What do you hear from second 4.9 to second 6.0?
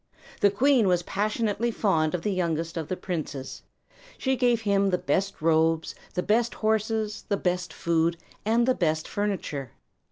best robes,